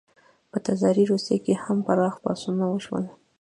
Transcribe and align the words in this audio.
په 0.51 0.57
تزاري 0.65 1.03
روسیه 1.11 1.37
کې 1.45 1.53
هم 1.63 1.77
پراخ 1.87 2.13
پاڅونونه 2.23 2.65
وشول. 2.69 3.05